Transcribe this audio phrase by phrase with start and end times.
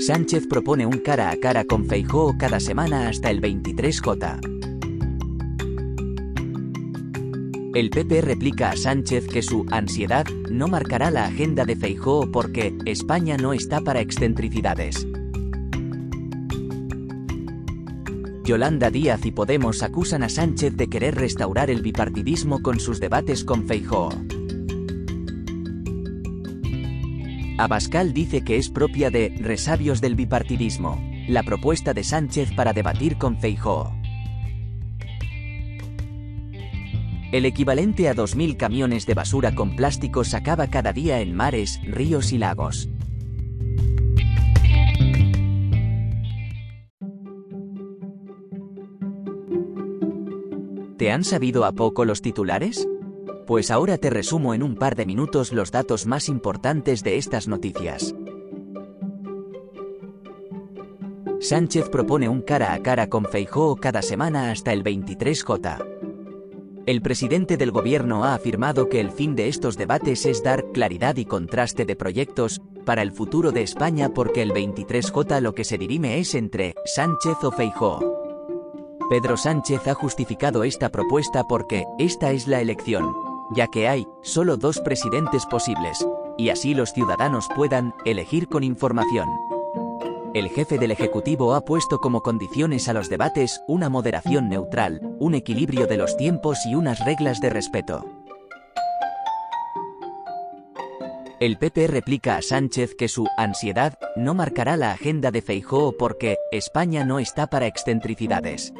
[0.00, 4.40] Sánchez propone un cara a cara con Feijóo cada semana hasta el 23J.
[7.74, 12.74] El PP replica a Sánchez que su ansiedad no marcará la agenda de Feijóo porque
[12.86, 15.06] España no está para excentricidades.
[18.42, 23.44] Yolanda Díaz y Podemos acusan a Sánchez de querer restaurar el bipartidismo con sus debates
[23.44, 24.08] con Feijóo.
[27.60, 30.98] Abascal dice que es propia de resabios del bipartidismo,
[31.28, 33.94] la propuesta de Sánchez para debatir con Feijóo.
[37.32, 42.32] El equivalente a 2.000 camiones de basura con plásticos acaba cada día en mares, ríos
[42.32, 42.88] y lagos.
[50.96, 52.88] ¿Te han sabido a poco los titulares?
[53.50, 57.48] Pues ahora te resumo en un par de minutos los datos más importantes de estas
[57.48, 58.14] noticias.
[61.40, 65.84] Sánchez propone un cara a cara con Feijóo cada semana hasta el 23J.
[66.86, 71.16] El presidente del gobierno ha afirmado que el fin de estos debates es dar claridad
[71.16, 75.76] y contraste de proyectos para el futuro de España porque el 23J lo que se
[75.76, 78.20] dirime es entre Sánchez o Feijóo.
[79.10, 84.56] Pedro Sánchez ha justificado esta propuesta porque esta es la elección ya que hay solo
[84.56, 86.06] dos presidentes posibles,
[86.38, 89.28] y así los ciudadanos puedan elegir con información.
[90.32, 95.34] El jefe del Ejecutivo ha puesto como condiciones a los debates una moderación neutral, un
[95.34, 98.06] equilibrio de los tiempos y unas reglas de respeto.
[101.40, 106.36] El PP replica a Sánchez que su ansiedad no marcará la agenda de Feijóo porque
[106.52, 108.74] España no está para excentricidades.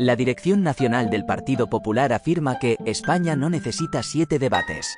[0.00, 4.96] La Dirección Nacional del Partido Popular afirma que España no necesita siete debates.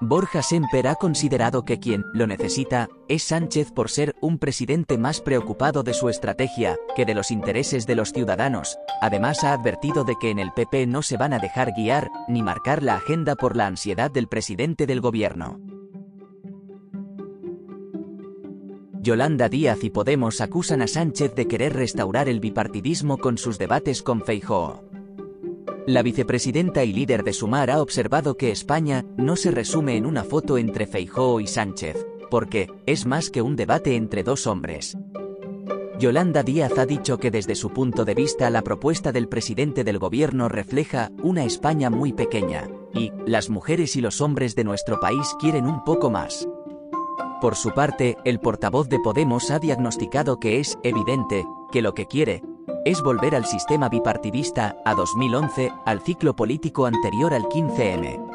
[0.00, 5.20] Borja Semper ha considerado que quien lo necesita es Sánchez por ser un presidente más
[5.20, 8.78] preocupado de su estrategia que de los intereses de los ciudadanos.
[9.02, 12.42] Además ha advertido de que en el PP no se van a dejar guiar ni
[12.42, 15.60] marcar la agenda por la ansiedad del presidente del gobierno.
[19.08, 24.02] Yolanda Díaz y Podemos acusan a Sánchez de querer restaurar el bipartidismo con sus debates
[24.02, 24.84] con Feijóo.
[25.86, 30.24] La vicepresidenta y líder de Sumar ha observado que España no se resume en una
[30.24, 34.98] foto entre Feijóo y Sánchez, porque es más que un debate entre dos hombres.
[35.98, 39.98] Yolanda Díaz ha dicho que desde su punto de vista la propuesta del presidente del
[39.98, 45.34] gobierno refleja una España muy pequeña, y las mujeres y los hombres de nuestro país
[45.40, 46.46] quieren un poco más.
[47.40, 52.06] Por su parte, el portavoz de Podemos ha diagnosticado que es evidente que lo que
[52.06, 52.42] quiere
[52.84, 58.28] es volver al sistema bipartidista, a 2011, al ciclo político anterior al 15M.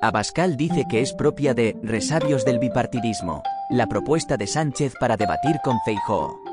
[0.00, 5.56] Abascal dice que es propia de resabios del bipartidismo, la propuesta de Sánchez para debatir
[5.64, 6.49] con Feijóo.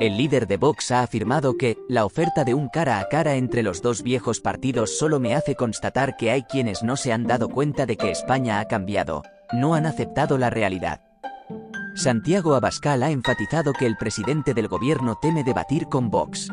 [0.00, 3.62] El líder de Vox ha afirmado que la oferta de un cara a cara entre
[3.62, 7.48] los dos viejos partidos solo me hace constatar que hay quienes no se han dado
[7.48, 9.22] cuenta de que España ha cambiado,
[9.52, 11.00] no han aceptado la realidad.
[11.94, 16.48] Santiago Abascal ha enfatizado que el presidente del gobierno teme debatir con Vox.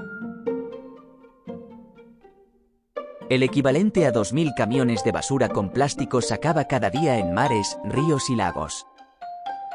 [3.27, 8.29] El equivalente a 2.000 camiones de basura con plásticos acaba cada día en mares, ríos
[8.29, 8.85] y lagos.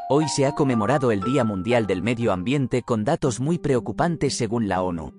[0.08, 4.68] Hoy se ha conmemorado el Día Mundial del Medio Ambiente con datos muy preocupantes según
[4.68, 5.12] la ONU.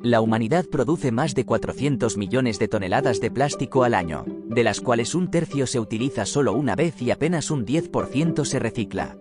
[0.00, 4.80] La humanidad produce más de 400 millones de toneladas de plástico al año, de las
[4.80, 9.18] cuales un tercio se utiliza solo una vez y apenas un 10% se recicla.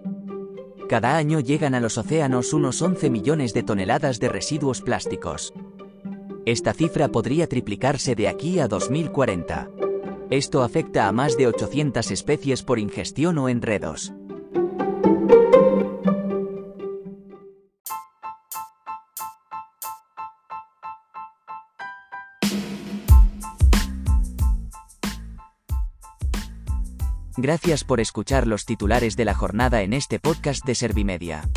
[0.87, 5.51] Cada año llegan a los océanos unos 11 millones de toneladas de residuos plásticos.
[6.45, 9.67] Esta cifra podría triplicarse de aquí a 2040.
[10.29, 14.13] Esto afecta a más de 800 especies por ingestión o enredos.
[27.37, 31.47] Gracias por escuchar los titulares de la jornada en este podcast de Servimedia.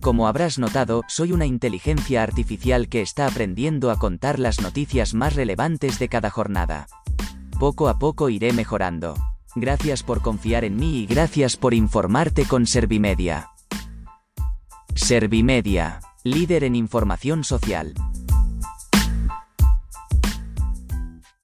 [0.00, 5.34] Como habrás notado, soy una inteligencia artificial que está aprendiendo a contar las noticias más
[5.34, 6.86] relevantes de cada jornada.
[7.58, 9.16] Poco a poco iré mejorando.
[9.58, 13.48] Gracias por confiar en mí y gracias por informarte con Servimedia.
[14.94, 17.94] Servimedia, líder en información social.